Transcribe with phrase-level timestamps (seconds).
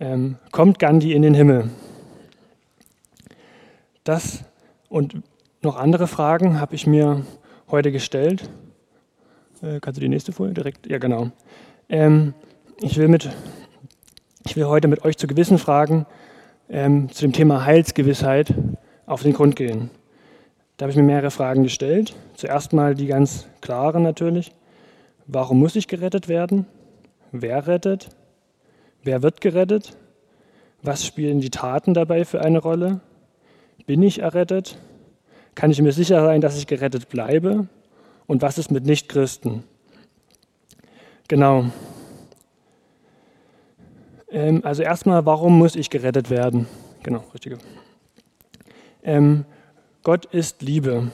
[0.00, 1.70] ähm, kommt Gandhi in den Himmel?
[4.04, 4.44] Das
[4.88, 5.22] und
[5.62, 7.24] noch andere Fragen habe ich mir
[7.70, 8.48] heute gestellt.
[9.62, 10.86] Äh, kannst du die nächste Folie direkt?
[10.86, 11.30] Ja, genau.
[11.88, 12.34] Ähm,
[12.80, 13.28] ich, will mit,
[14.46, 16.06] ich will heute mit euch zu gewissen Fragen
[16.68, 18.54] ähm, zu dem Thema Heilsgewissheit
[19.06, 19.90] auf den Grund gehen.
[20.76, 22.14] Da habe ich mir mehrere Fragen gestellt.
[22.34, 24.52] Zuerst mal die ganz klaren natürlich.
[25.26, 26.66] Warum muss ich gerettet werden?
[27.32, 28.10] Wer rettet?
[29.02, 29.96] Wer wird gerettet?
[30.82, 33.00] Was spielen die Taten dabei für eine Rolle?
[33.86, 34.78] Bin ich errettet?
[35.54, 37.66] Kann ich mir sicher sein, dass ich gerettet bleibe?
[38.26, 39.64] Und was ist mit Nichtchristen?
[41.26, 41.66] Genau.
[44.30, 46.66] Ähm, also erstmal, warum muss ich gerettet werden?
[47.02, 47.58] Genau, richtige.
[49.02, 49.44] Ähm,
[50.02, 51.10] Gott ist Liebe.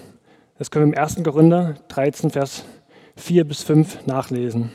[0.58, 1.22] Das können wir im 1.
[1.22, 2.64] Korinther 13, Vers
[3.16, 4.70] 4 bis 5 nachlesen.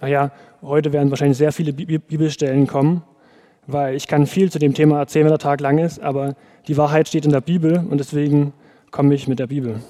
[0.00, 0.32] Ach ja,
[0.64, 3.02] heute werden wahrscheinlich sehr viele Bibelstellen kommen,
[3.66, 6.36] weil ich kann viel zu dem Thema erzählen, wenn der Tag lang ist, aber
[6.68, 8.52] die Wahrheit steht in der Bibel und deswegen
[8.90, 9.80] komme ich mit der Bibel.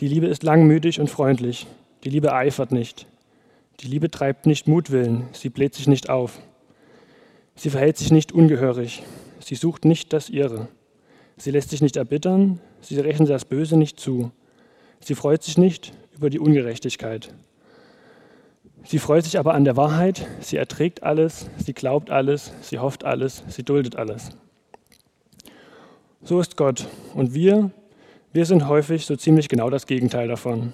[0.00, 1.66] Die Liebe ist langmütig und freundlich.
[2.04, 3.06] Die Liebe eifert nicht.
[3.80, 5.24] Die Liebe treibt nicht Mutwillen.
[5.32, 6.40] Sie bläht sich nicht auf.
[7.54, 9.02] Sie verhält sich nicht ungehörig.
[9.40, 10.68] Sie sucht nicht das Ihre.
[11.36, 12.60] Sie lässt sich nicht erbittern.
[12.80, 14.30] Sie rechnet das Böse nicht zu.
[15.00, 17.34] Sie freut sich nicht über die Ungerechtigkeit.
[18.84, 20.26] Sie freut sich aber an der Wahrheit.
[20.40, 21.48] Sie erträgt alles.
[21.58, 22.52] Sie glaubt alles.
[22.62, 23.44] Sie hofft alles.
[23.48, 24.30] Sie duldet alles.
[26.22, 26.86] So ist Gott.
[27.14, 27.70] Und wir,
[28.32, 30.72] wir sind häufig so ziemlich genau das Gegenteil davon.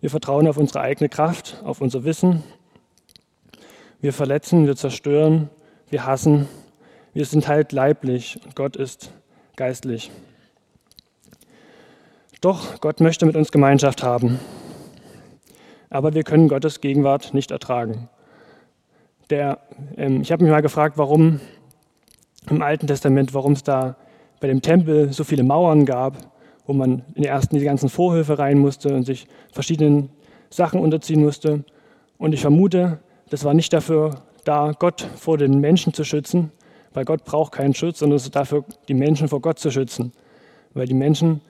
[0.00, 2.42] Wir vertrauen auf unsere eigene Kraft, auf unser Wissen.
[4.00, 5.48] Wir verletzen, wir zerstören,
[5.90, 6.48] wir hassen.
[7.14, 9.12] Wir sind halt leiblich und Gott ist
[9.54, 10.10] geistlich.
[12.40, 14.40] Doch Gott möchte mit uns Gemeinschaft haben.
[15.92, 18.08] Aber wir können Gottes Gegenwart nicht ertragen.
[19.28, 19.58] Der,
[19.98, 21.38] ähm, ich habe mich mal gefragt, warum
[22.48, 23.96] im Alten Testament, warum es da
[24.40, 26.16] bei dem Tempel so viele Mauern gab,
[26.66, 30.08] wo man in die ersten die ganzen Vorhöfe rein musste und sich verschiedenen
[30.48, 31.62] Sachen unterziehen musste.
[32.16, 36.52] Und ich vermute, das war nicht dafür da, Gott vor den Menschen zu schützen,
[36.94, 40.12] weil Gott braucht keinen Schutz, sondern es ist dafür, die Menschen vor Gott zu schützen.
[40.72, 41.42] Weil die Menschen,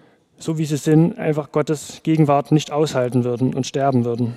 [0.43, 4.35] so wie sie sind, einfach Gottes Gegenwart nicht aushalten würden und sterben würden.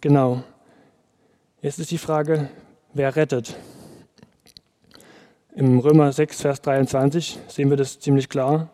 [0.00, 0.42] Genau.
[1.62, 2.48] Jetzt ist die Frage,
[2.94, 3.54] wer rettet?
[5.54, 8.70] Im Römer 6, Vers 23 sehen wir das ziemlich klar.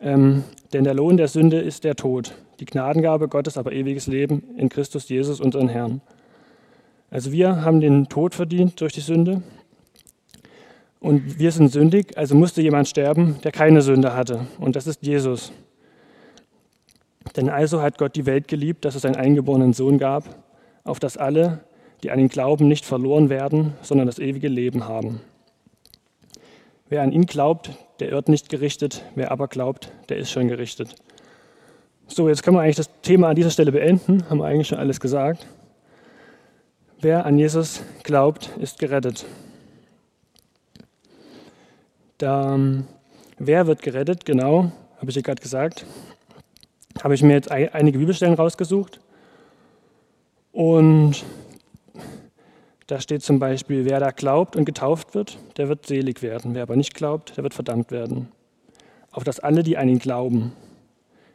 [0.00, 0.42] Ähm,
[0.72, 4.70] denn der Lohn der Sünde ist der Tod, die Gnadengabe Gottes aber ewiges Leben in
[4.70, 6.00] Christus Jesus, unseren Herrn.
[7.10, 9.42] Also wir haben den Tod verdient durch die Sünde
[11.00, 15.04] und wir sind sündig, also musste jemand sterben, der keine Sünde hatte und das ist
[15.04, 15.52] Jesus.
[17.36, 20.24] Denn also hat Gott die Welt geliebt, dass es einen eingeborenen Sohn gab,
[20.84, 21.60] auf das alle,
[22.02, 25.20] die an ihn glauben, nicht verloren werden, sondern das ewige Leben haben.
[26.88, 27.70] Wer an ihn glaubt,
[28.00, 29.02] der irrt nicht gerichtet.
[29.14, 30.94] Wer aber glaubt, der ist schon gerichtet.
[32.06, 34.28] So, jetzt können wir eigentlich das Thema an dieser Stelle beenden.
[34.30, 35.46] Haben wir eigentlich schon alles gesagt.
[37.00, 39.26] Wer an Jesus glaubt, ist gerettet.
[42.18, 42.84] Da, ähm,
[43.38, 44.24] wer wird gerettet?
[44.24, 45.86] Genau, habe ich ja gerade gesagt.
[47.02, 48.98] Habe ich mir jetzt einige Bibelstellen rausgesucht.
[50.50, 51.24] Und
[52.88, 56.56] da steht zum Beispiel, wer da glaubt und getauft wird, der wird selig werden.
[56.56, 58.32] Wer aber nicht glaubt, der wird verdammt werden.
[59.12, 60.52] Auf das alle, die an ihn glauben.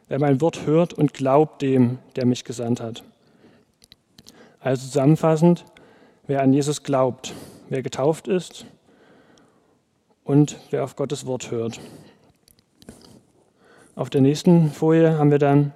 [0.08, 3.02] Wer mein Wort hört und glaubt dem, der mich gesandt hat.
[4.60, 5.64] Also zusammenfassend,
[6.26, 7.32] wer an Jesus glaubt,
[7.70, 8.66] wer getauft ist
[10.24, 11.78] und wer auf Gottes Wort hört.
[13.94, 15.72] Auf der nächsten Folie haben wir dann,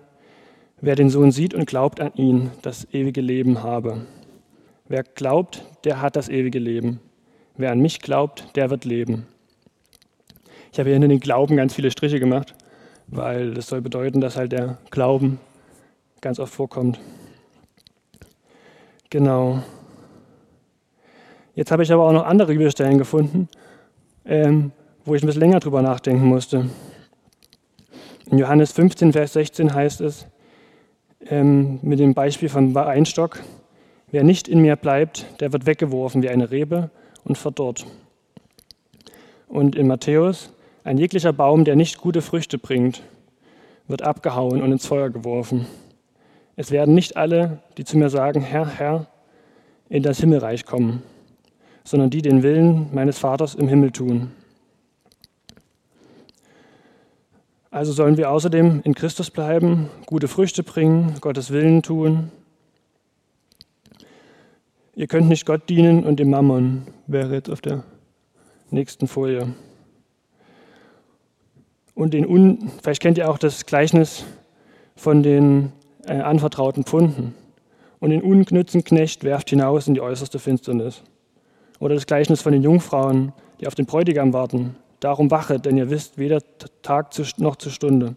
[0.80, 4.06] wer den Sohn sieht und glaubt an ihn, das ewige Leben habe.
[4.88, 7.00] Wer glaubt, der hat das ewige Leben.
[7.56, 9.26] Wer an mich glaubt, der wird leben.
[10.72, 12.54] Ich habe hier hinter den Glauben ganz viele Striche gemacht,
[13.06, 15.38] weil das soll bedeuten, dass halt der Glauben
[16.20, 16.98] ganz oft vorkommt.
[19.10, 19.62] Genau.
[21.54, 23.48] Jetzt habe ich aber auch noch andere Bibelstellen gefunden,
[24.28, 24.70] ähm,
[25.04, 26.70] wo ich ein bisschen länger drüber nachdenken musste.
[28.30, 30.26] In Johannes 15, Vers 16 heißt es,
[31.26, 33.40] ähm, mit dem Beispiel von Weinstock,
[34.10, 36.90] Wer nicht in mir bleibt, der wird weggeworfen wie eine Rebe
[37.24, 37.84] und verdorrt.
[39.48, 40.50] Und in Matthäus,
[40.82, 43.02] ein jeglicher Baum, der nicht gute Früchte bringt,
[43.86, 45.66] wird abgehauen und ins Feuer geworfen.
[46.56, 49.06] Es werden nicht alle, die zu mir sagen, Herr, Herr,
[49.90, 51.02] in das Himmelreich kommen,
[51.88, 54.30] sondern die den Willen meines Vaters im Himmel tun.
[57.70, 62.30] Also sollen wir außerdem in Christus bleiben, gute Früchte bringen, Gottes Willen tun
[64.98, 67.84] Ihr könnt nicht Gott dienen und dem Mammon, wäre jetzt auf der
[68.72, 69.54] nächsten Folie.
[71.94, 74.24] Und den Un vielleicht kennt ihr auch das Gleichnis
[74.96, 75.70] von den
[76.04, 77.36] äh, anvertrauten Pfunden.
[78.00, 81.04] Und den unnützen Knecht werft hinaus in die äußerste Finsternis.
[81.80, 84.76] Oder das Gleichnis von den Jungfrauen, die auf den Bräutigam warten.
[85.00, 86.40] Darum wachet, denn ihr wisst weder
[86.82, 88.16] Tag noch zur Stunde.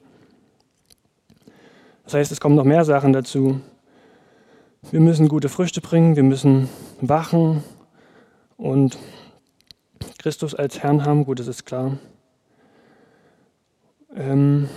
[2.03, 3.61] Das heißt, es kommen noch mehr Sachen dazu.
[4.89, 6.67] Wir müssen gute Früchte bringen, wir müssen
[7.01, 7.63] wachen
[8.57, 8.97] und
[10.17, 11.97] Christus als Herrn haben, gut, das ist klar.
[14.15, 14.67] Ähm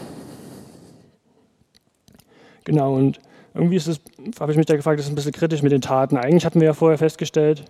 [2.64, 3.18] genau, und
[3.54, 4.00] irgendwie ist es,
[4.38, 6.16] habe ich mich da gefragt, das ist ein bisschen kritisch mit den Taten.
[6.16, 7.64] Eigentlich hatten wir ja vorher festgestellt,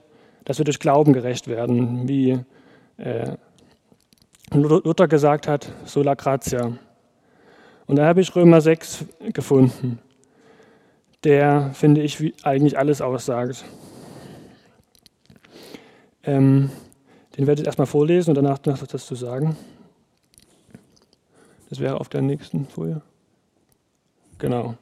[0.44, 2.38] dass wir durch Glauben gerecht werden, wie
[2.98, 3.36] äh,
[4.52, 6.78] Luther gesagt hat, sola gratia.
[7.86, 9.98] Und da habe ich Römer 6 gefunden
[11.24, 13.64] der, finde ich, eigentlich alles aussagt.
[16.22, 16.70] Ähm,
[17.36, 19.56] den werde ich erstmal vorlesen und danach noch das zu sagen.
[21.70, 23.02] Das wäre auf der nächsten Folie.
[24.38, 24.74] Genau.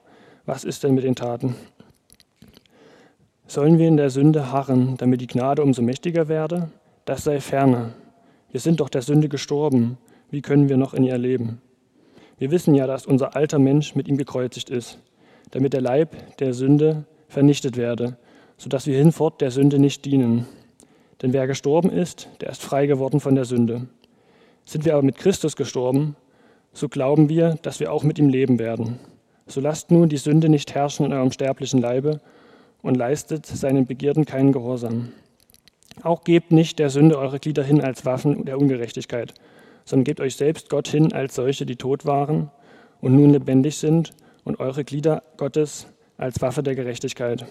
[0.45, 1.55] Was ist denn mit den Taten?
[3.53, 6.71] Sollen wir in der Sünde harren, damit die Gnade umso mächtiger werde?
[7.05, 7.93] Das sei ferne.
[8.51, 9.99] Wir sind doch der Sünde gestorben.
[10.31, 11.61] Wie können wir noch in ihr leben?
[12.39, 14.99] Wir wissen ja, dass unser alter Mensch mit ihm gekreuzigt ist
[15.53, 18.17] damit der Leib der Sünde vernichtet werde,
[18.57, 20.47] sodass wir hinfort der Sünde nicht dienen.
[21.21, 23.87] Denn wer gestorben ist, der ist frei geworden von der Sünde.
[24.65, 26.17] Sind wir aber mit Christus gestorben,
[26.73, 28.99] so glauben wir, dass wir auch mit ihm leben werden.
[29.47, 32.21] So lasst nun die Sünde nicht herrschen in eurem sterblichen Leibe
[32.83, 35.13] und leistet seinen Begierden keinen Gehorsam.
[36.03, 39.35] Auch gebt nicht der Sünde eure Glieder hin als Waffen der Ungerechtigkeit,
[39.85, 42.51] sondern gebt euch selbst Gott hin als solche, die tot waren
[43.01, 44.13] und nun lebendig sind
[44.45, 45.87] und eure Glieder Gottes
[46.17, 47.47] als Waffe der Gerechtigkeit.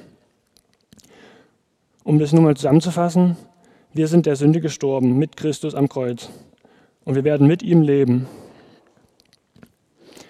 [2.04, 3.38] Um das nun mal zusammenzufassen,
[3.94, 6.30] wir sind der Sünde gestorben mit Christus am Kreuz
[7.06, 8.28] und wir werden mit ihm leben.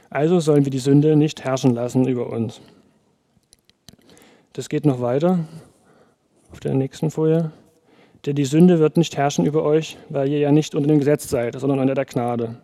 [0.10, 2.60] Also sollen wir die Sünde nicht herrschen lassen über uns.
[4.54, 5.40] Das geht noch weiter
[6.52, 7.52] auf der nächsten Folie.
[8.26, 11.30] Denn die Sünde wird nicht herrschen über euch, weil ihr ja nicht unter dem Gesetz
[11.30, 12.58] seid, sondern unter der Gnade.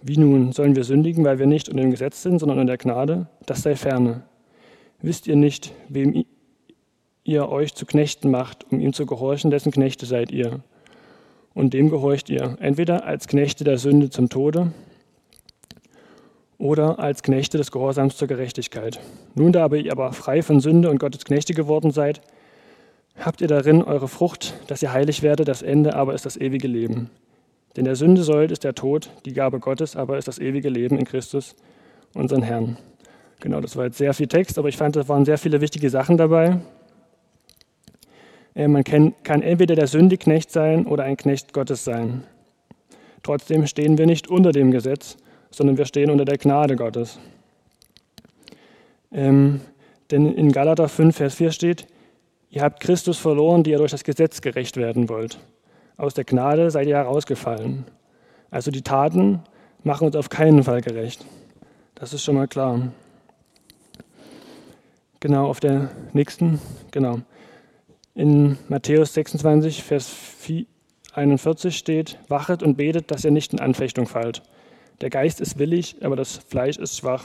[0.00, 2.78] Wie nun sollen wir sündigen, weil wir nicht unter dem Gesetz sind, sondern unter der
[2.78, 3.26] Gnade?
[3.44, 4.22] Das sei ferne.
[5.02, 6.24] Wisst ihr nicht, wem
[7.24, 10.60] ihr euch zu Knechten macht, um ihm zu gehorchen, dessen Knechte seid ihr?
[11.54, 14.72] Und dem gehorcht ihr, entweder als Knechte der Sünde zum Tode
[16.58, 19.00] oder als Knechte des Gehorsams zur Gerechtigkeit.
[19.34, 22.20] Nun, da ihr aber frei von Sünde und Gottes Knechte geworden seid,
[23.18, 26.68] habt ihr darin eure Frucht, dass ihr heilig werdet, das Ende aber ist das ewige
[26.68, 27.10] Leben.
[27.76, 30.98] Denn der Sünde Sold ist der Tod, die Gabe Gottes aber ist das ewige Leben
[30.98, 31.54] in Christus,
[32.14, 32.78] unseren Herrn.
[33.40, 35.90] Genau, das war jetzt sehr viel Text, aber ich fand, da waren sehr viele wichtige
[35.90, 36.60] Sachen dabei.
[38.54, 42.24] Äh, man kann, entweder der Sünde Knecht sein oder ein Knecht Gottes sein.
[43.22, 45.18] Trotzdem stehen wir nicht unter dem Gesetz,
[45.50, 47.18] sondern wir stehen unter der Gnade Gottes.
[49.12, 49.60] Ähm,
[50.10, 51.86] denn in Galater 5, Vers 4 steht,
[52.50, 55.38] ihr habt Christus verloren, die ihr durch das Gesetz gerecht werden wollt.
[55.96, 57.84] Aus der Gnade seid ihr herausgefallen.
[58.50, 59.40] Also die Taten
[59.82, 61.24] machen uns auf keinen Fall gerecht.
[61.94, 62.92] Das ist schon mal klar.
[65.20, 66.60] Genau, auf der nächsten,
[66.90, 67.20] genau.
[68.14, 70.14] In Matthäus 26, Vers
[71.14, 74.42] 41 steht, wachet und betet, dass ihr nicht in Anfechtung fallt.
[75.00, 77.24] Der Geist ist willig, aber das Fleisch ist schwach.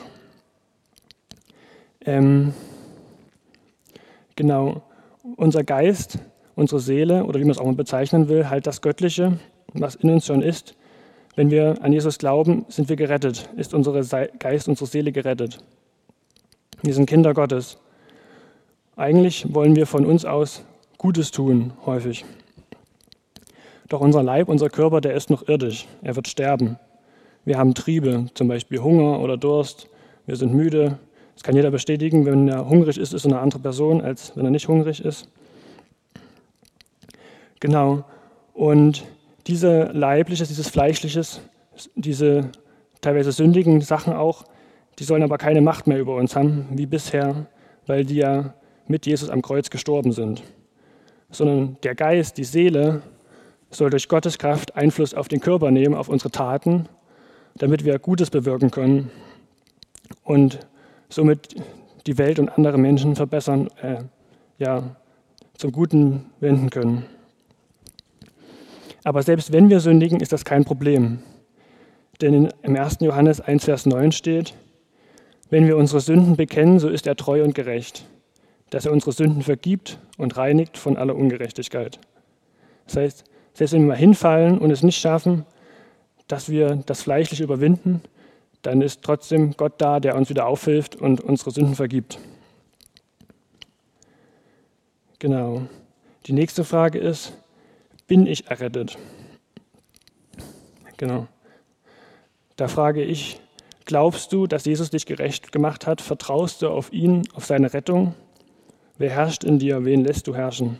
[2.05, 2.53] Ähm,
[4.35, 4.81] genau,
[5.37, 6.19] unser Geist
[6.55, 9.39] unsere Seele oder wie man es auch mal bezeichnen will, halt das Göttliche,
[9.73, 10.75] was in uns schon ist.
[11.35, 13.93] Wenn wir an Jesus glauben, sind wir gerettet, ist unser
[14.37, 15.59] Geist, unsere Seele gerettet.
[16.81, 17.77] Wir sind Kinder Gottes.
[18.95, 20.63] Eigentlich wollen wir von uns aus
[20.97, 22.25] Gutes tun, häufig.
[23.87, 25.87] Doch unser Leib, unser Körper, der ist noch irdisch.
[26.01, 26.77] Er wird sterben.
[27.43, 29.87] Wir haben Triebe, zum Beispiel Hunger oder Durst.
[30.27, 30.99] Wir sind müde.
[31.33, 32.25] Das kann jeder bestätigen.
[32.25, 35.27] Wenn er hungrig ist, ist er eine andere Person, als wenn er nicht hungrig ist.
[37.59, 38.03] Genau.
[38.53, 39.05] Und
[39.47, 41.41] diese leibliches, dieses fleischliches,
[41.95, 42.51] diese
[43.01, 44.43] teilweise sündigen Sachen auch,
[44.99, 47.47] die sollen aber keine Macht mehr über uns haben, wie bisher,
[47.87, 48.53] weil die ja
[48.87, 50.43] mit Jesus am Kreuz gestorben sind.
[51.31, 53.01] Sondern der Geist, die Seele,
[53.71, 56.87] soll durch Gottes Kraft Einfluss auf den Körper nehmen, auf unsere Taten,
[57.55, 59.11] damit wir Gutes bewirken können
[60.23, 60.59] und
[61.09, 61.55] somit
[62.07, 64.03] die Welt und andere Menschen verbessern, äh,
[64.57, 64.95] ja,
[65.55, 67.05] zum Guten wenden können.
[69.03, 71.19] Aber selbst wenn wir sündigen, ist das kein Problem.
[72.21, 72.97] Denn im 1.
[73.01, 74.53] Johannes 1, Vers 9 steht,
[75.49, 78.05] wenn wir unsere Sünden bekennen, so ist er treu und gerecht,
[78.69, 81.99] dass er unsere Sünden vergibt und reinigt von aller Ungerechtigkeit.
[82.85, 85.45] Das heißt, selbst wenn wir mal hinfallen und es nicht schaffen,
[86.31, 88.01] dass wir das fleischlich überwinden,
[88.61, 92.19] dann ist trotzdem Gott da, der uns wieder aufhilft und unsere Sünden vergibt.
[95.19, 95.63] Genau.
[96.27, 97.33] Die nächste Frage ist,
[98.07, 98.97] bin ich errettet?
[100.97, 101.27] Genau.
[102.55, 103.41] Da frage ich,
[103.85, 105.99] glaubst du, dass Jesus dich gerecht gemacht hat?
[105.99, 108.13] Vertraust du auf ihn, auf seine Rettung?
[108.97, 109.83] Wer herrscht in dir?
[109.83, 110.79] Wen lässt du herrschen?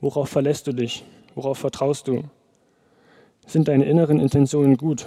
[0.00, 1.04] Worauf verlässt du dich?
[1.34, 2.24] Worauf vertraust du?
[3.46, 5.06] Sind deine inneren Intentionen gut?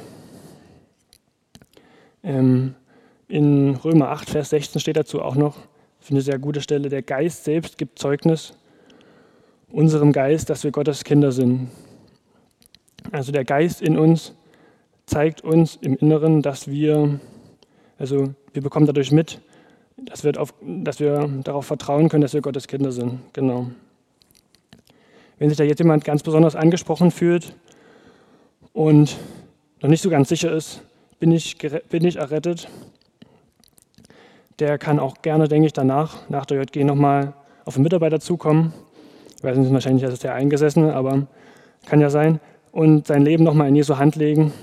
[2.24, 2.75] Ähm,
[3.27, 5.58] in Römer 8, Vers 16 steht dazu auch noch,
[6.00, 8.53] ich finde eine sehr gute Stelle, der Geist selbst gibt Zeugnis
[9.72, 11.69] unserem Geist, dass wir Gottes Kinder sind.
[13.12, 14.34] Also der Geist in uns
[15.05, 17.19] zeigt uns im Inneren, dass wir,
[17.98, 19.41] also wir bekommen dadurch mit,
[19.98, 23.19] dass wir, auf, dass wir darauf vertrauen können, dass wir Gottes Kinder sind.
[23.34, 23.69] Genau.
[25.38, 27.53] Wenn sich da jetzt jemand ganz besonders angesprochen fühlt
[28.79, 29.17] und
[29.81, 30.81] noch nicht so ganz sicher ist,
[31.19, 31.57] bin ich,
[31.89, 32.69] bin ich errettet,
[34.57, 37.33] der kann auch gerne, denke ich, danach, nach der JG nochmal
[37.65, 38.74] auf den Mitarbeiter zukommen.
[39.36, 41.27] Ich weiß nicht, wahrscheinlich ist es der Eingesessene, aber
[41.88, 42.39] kann ja sein.
[42.71, 44.53] Und sein Leben nochmal in Jesu Hand legen,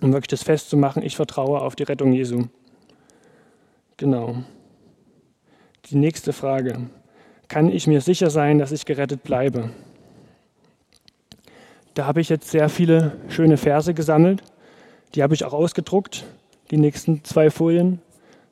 [0.00, 2.44] um wirklich das festzumachen, ich vertraue auf die Rettung Jesu.
[3.96, 4.36] Genau.
[5.86, 6.78] Die nächste Frage.
[7.48, 9.70] Kann ich mir sicher sein, dass ich gerettet bleibe?
[11.96, 14.42] Da habe ich jetzt sehr viele schöne Verse gesammelt.
[15.14, 16.26] Die habe ich auch ausgedruckt,
[16.70, 18.02] die nächsten zwei Folien.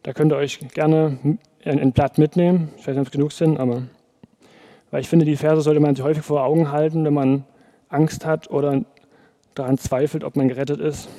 [0.03, 1.19] Da könnt ihr euch gerne
[1.63, 2.71] ein Blatt mitnehmen.
[2.79, 3.83] Ich weiß nicht, ob es genug sind, aber
[4.91, 7.45] weil ich finde, die Verse sollte man sich häufig vor Augen halten, wenn man
[7.91, 8.81] Angst hat oder
[9.55, 11.11] daran zweifelt, ob man gerettet ist.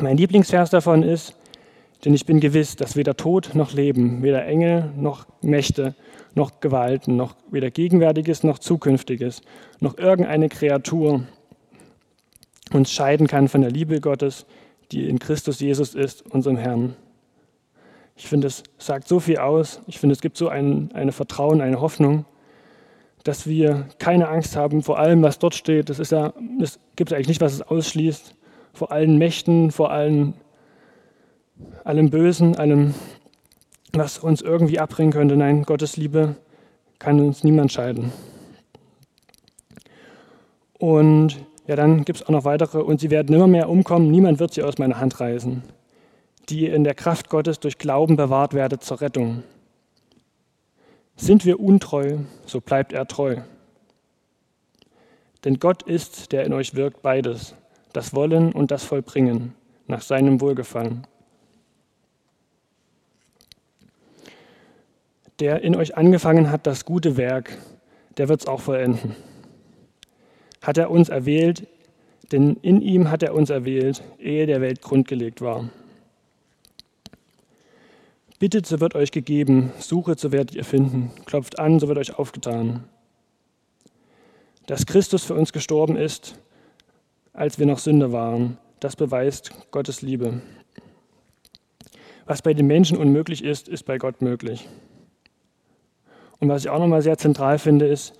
[0.00, 1.36] Mein Lieblingsvers davon ist,
[2.04, 5.94] denn ich bin gewiss, dass weder Tod noch Leben, weder Engel noch Mächte,
[6.34, 9.42] noch Gewalten, noch weder Gegenwärtiges noch Zukünftiges,
[9.80, 11.26] noch irgendeine Kreatur
[12.72, 14.46] uns scheiden kann von der Liebe Gottes,
[14.90, 16.96] die in Christus Jesus ist, unserem Herrn.
[18.16, 19.80] Ich finde, es sagt so viel aus.
[19.86, 22.24] Ich finde, es gibt so ein eine Vertrauen, eine Hoffnung,
[23.24, 25.90] dass wir keine Angst haben vor allem, was dort steht.
[25.90, 26.32] Ist ja,
[26.96, 28.34] gibt es eigentlich nicht, was es ausschließt.
[28.74, 30.34] Vor allen Mächten, vor allen,
[31.84, 32.94] allem Bösen, allem,
[33.92, 35.36] was uns irgendwie abbringen könnte.
[35.36, 36.36] Nein, Gottes Liebe
[36.98, 38.12] kann uns niemand scheiden.
[40.78, 42.78] Und ja, dann gibt es auch noch weitere.
[42.78, 44.10] Und sie werden immer mehr umkommen.
[44.10, 45.62] Niemand wird sie aus meiner Hand reißen.
[46.48, 49.44] Die in der Kraft Gottes durch Glauben bewahrt werdet zur Rettung.
[51.16, 53.36] Sind wir untreu, so bleibt er treu.
[55.44, 57.54] Denn Gott ist, der in euch wirkt, beides,
[57.92, 59.54] das Wollen und das Vollbringen,
[59.86, 61.06] nach seinem Wohlgefallen.
[65.42, 67.58] Der in euch angefangen hat, das gute Werk,
[68.16, 69.16] der wird es auch vollenden.
[70.60, 71.66] Hat er uns erwählt,
[72.30, 75.68] denn in ihm hat er uns erwählt, ehe der Welt grundgelegt war.
[78.38, 82.16] Bittet, so wird euch gegeben, suchet, so werdet ihr finden, klopft an, so wird euch
[82.16, 82.84] aufgetan.
[84.66, 86.38] Dass Christus für uns gestorben ist,
[87.32, 90.40] als wir noch Sünder waren, das beweist Gottes Liebe.
[92.26, 94.68] Was bei den Menschen unmöglich ist, ist bei Gott möglich.
[96.42, 98.14] Und was ich auch nochmal sehr zentral finde, ist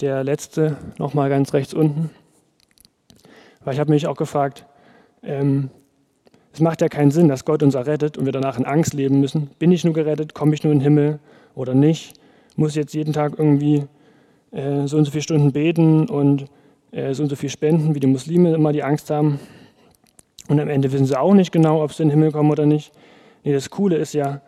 [0.00, 2.10] der letzte, nochmal ganz rechts unten.
[3.64, 4.66] Weil ich habe mich auch gefragt,
[5.22, 5.70] ähm,
[6.52, 9.20] es macht ja keinen Sinn, dass Gott uns errettet und wir danach in Angst leben
[9.20, 9.48] müssen.
[9.60, 10.34] Bin ich nur gerettet?
[10.34, 11.20] Komme ich nur in den Himmel
[11.54, 12.14] oder nicht?
[12.56, 13.84] Muss ich jetzt jeden Tag irgendwie
[14.50, 16.46] äh, so und so viele Stunden beten und
[16.90, 19.38] äh, so und so viel spenden, wie die Muslime immer die Angst haben?
[20.48, 22.66] Und am Ende wissen sie auch nicht genau, ob sie in den Himmel kommen oder
[22.66, 22.90] nicht.
[23.44, 24.40] Nee, das Coole ist ja,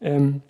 [0.00, 0.42] ähm,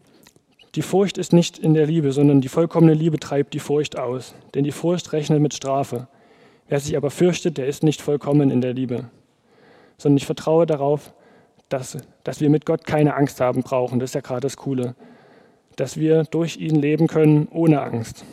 [0.74, 4.34] die Furcht ist nicht in der Liebe, sondern die vollkommene Liebe treibt die Furcht aus.
[4.54, 6.08] Denn die Furcht rechnet mit Strafe.
[6.68, 9.10] Wer sich aber fürchtet, der ist nicht vollkommen in der Liebe
[10.02, 11.12] sondern ich vertraue darauf,
[11.68, 14.00] dass, dass wir mit Gott keine Angst haben brauchen.
[14.00, 14.94] Das ist ja gerade das Coole,
[15.76, 18.24] dass wir durch ihn leben können ohne Angst.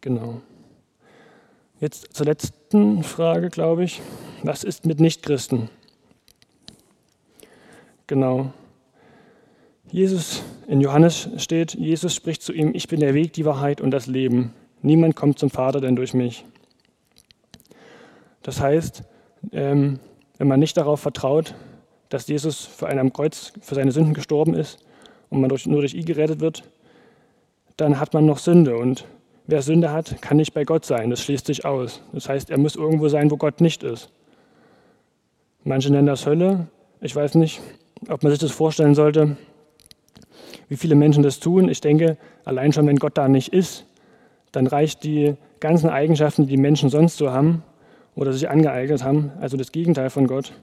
[0.00, 0.40] Genau.
[1.80, 4.00] Jetzt zur letzten Frage, glaube ich.
[4.44, 5.68] Was ist mit Nichtchristen?
[8.06, 8.52] Genau.
[9.92, 13.90] Jesus, in Johannes steht, Jesus spricht zu ihm, ich bin der Weg, die Wahrheit und
[13.90, 14.54] das Leben.
[14.80, 16.46] Niemand kommt zum Vater denn durch mich.
[18.42, 19.02] Das heißt,
[19.52, 20.00] ähm,
[20.38, 21.54] wenn man nicht darauf vertraut,
[22.08, 24.78] dass Jesus für einen am Kreuz für seine Sünden gestorben ist
[25.28, 26.62] und man nur durch ihn gerettet wird,
[27.76, 28.78] dann hat man noch Sünde.
[28.78, 29.04] Und
[29.46, 31.10] wer Sünde hat, kann nicht bei Gott sein.
[31.10, 32.00] Das schließt sich aus.
[32.14, 34.10] Das heißt, er muss irgendwo sein, wo Gott nicht ist.
[35.64, 36.68] Manche nennen das Hölle.
[37.02, 37.60] Ich weiß nicht.
[38.08, 39.36] ob man sich das vorstellen sollte,
[40.72, 41.68] wie viele Menschen das tun.
[41.68, 43.84] Ich denke, allein schon, wenn Gott da nicht ist,
[44.52, 47.62] dann reicht die ganzen Eigenschaften, die die Menschen sonst so haben
[48.14, 50.54] oder sich angeeignet haben, also das Gegenteil von Gott,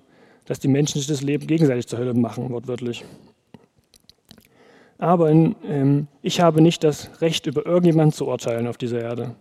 [0.45, 3.05] dass die Menschen sich das Leben gegenseitig zur Hölle machen, wortwörtlich.
[4.97, 9.35] Aber ähm, ich habe nicht das Recht, über irgendjemanden zu urteilen auf dieser Erde.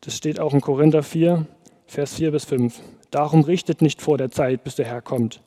[0.00, 1.46] Das steht auch in Korinther 4,
[1.86, 2.80] Vers 4 bis 5.
[3.12, 5.40] Darum richtet nicht vor der Zeit, bis der Herr kommt,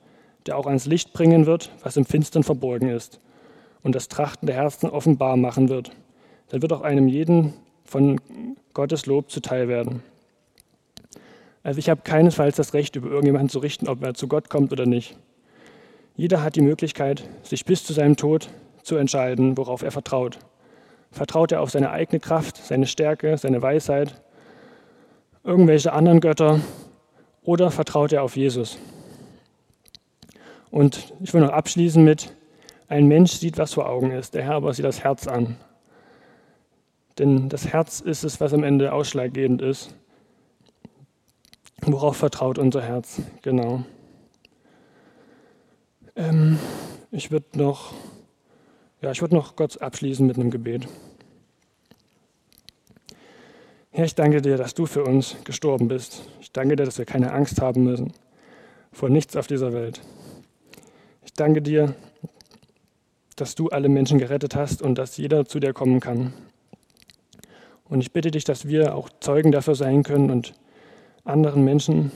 [0.45, 3.19] der auch ans Licht bringen wird, was im Finstern verborgen ist,
[3.83, 5.91] und das Trachten der Herzen offenbar machen wird.
[6.49, 7.53] Dann wird auch einem jeden
[7.85, 8.19] von
[8.73, 10.03] Gottes Lob zuteil werden.
[11.63, 14.71] Also ich habe keinesfalls das Recht, über irgendjemanden zu richten, ob er zu Gott kommt
[14.71, 15.17] oder nicht.
[16.15, 18.49] Jeder hat die Möglichkeit, sich bis zu seinem Tod
[18.83, 20.39] zu entscheiden, worauf er vertraut.
[21.11, 24.21] Vertraut er auf seine eigene Kraft, seine Stärke, seine Weisheit,
[25.43, 26.61] irgendwelche anderen Götter
[27.43, 28.77] oder vertraut er auf Jesus?
[30.69, 32.33] Und ich will noch abschließen mit,
[32.91, 35.55] ein Mensch sieht, was vor Augen ist, der Herr aber sieht das Herz an.
[37.17, 39.95] Denn das Herz ist es, was am Ende ausschlaggebend ist.
[41.81, 43.21] Worauf vertraut unser Herz?
[43.41, 43.83] Genau.
[46.17, 46.59] Ähm,
[47.11, 47.93] ich würde noch,
[49.01, 50.87] ja, ich würde noch kurz abschließen mit einem Gebet.
[53.91, 56.27] Herr, ich danke dir, dass du für uns gestorben bist.
[56.41, 58.13] Ich danke dir, dass wir keine Angst haben müssen
[58.91, 60.01] vor nichts auf dieser Welt.
[61.23, 61.95] Ich danke dir,
[63.41, 66.31] dass du alle Menschen gerettet hast und dass jeder zu dir kommen kann.
[67.89, 70.53] Und ich bitte dich, dass wir auch Zeugen dafür sein können und
[71.23, 72.11] anderen Menschen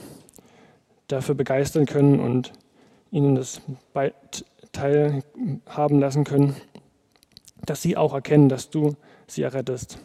[1.08, 2.52] dafür begeistern können und
[3.10, 3.60] ihnen das
[4.70, 6.54] teilhaben lassen können,
[7.64, 8.94] dass sie auch erkennen, dass du
[9.26, 9.98] sie errettest.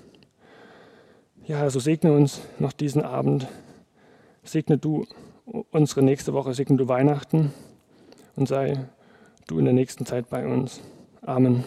[1.45, 3.47] Ja, so also segne uns noch diesen Abend.
[4.41, 5.05] Segne du
[5.69, 7.53] unsere nächste Woche, segne du Weihnachten
[8.35, 8.87] und sei
[9.45, 10.81] du in der nächsten Zeit bei uns.
[11.27, 11.63] Amen.